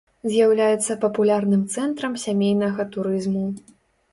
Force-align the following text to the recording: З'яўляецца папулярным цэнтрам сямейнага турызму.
З'яўляецца 0.29 0.95
папулярным 1.03 1.61
цэнтрам 1.75 2.15
сямейнага 2.25 2.89
турызму. 2.97 3.45